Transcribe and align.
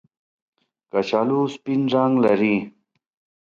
کچالو 0.91 1.39
سپین 1.53 1.81
رنګ 1.93 2.13
لري 2.23 2.55